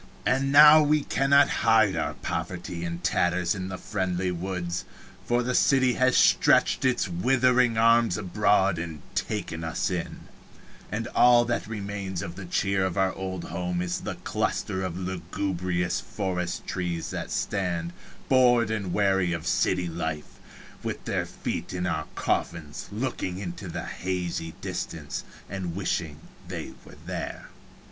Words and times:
And 0.25 0.51
now 0.51 0.81
we 0.81 1.03
cannot 1.03 1.47
hide 1.61 1.95
our 1.95 2.15
poverty 2.15 2.83
and 2.83 3.03
tatters 3.03 3.53
in 3.53 3.67
the 3.69 3.77
friendly 3.77 4.31
woods, 4.31 4.83
for 5.27 5.43
the 5.43 5.53
city 5.53 5.93
has 5.93 6.17
stretched 6.17 6.83
its 6.83 7.07
withering 7.07 7.77
arms 7.77 8.17
abroad 8.17 8.79
and 8.79 9.03
taken 9.13 9.63
us 9.63 9.91
in, 9.91 10.21
and 10.91 11.05
all 11.09 11.45
that 11.45 11.67
remains 11.67 12.23
of 12.23 12.33
the 12.35 12.47
cheer 12.47 12.83
of 12.83 12.97
our 12.97 13.13
old 13.13 13.43
home 13.43 13.79
is 13.79 14.01
the 14.01 14.15
cluster 14.15 14.81
of 14.81 14.97
lugubrious 14.97 15.99
forest 16.01 16.65
trees 16.65 17.11
that 17.11 17.29
stand, 17.29 17.93
bored 18.27 18.71
and 18.71 18.93
weary 18.93 19.33
of 19.33 19.43
a 19.43 19.47
city 19.47 19.85
life, 19.87 20.39
with 20.81 21.05
their 21.05 21.27
feet 21.27 21.73
in 21.73 21.85
our 21.85 22.07
coffins, 22.15 22.89
looking 22.91 23.37
into 23.37 23.67
the 23.67 23.85
hazy 23.85 24.55
distance 24.61 25.23
and 25.47 25.75
wishing 25.75 26.17
they 26.47 26.71
were 26.85 26.97
there. 27.05 27.49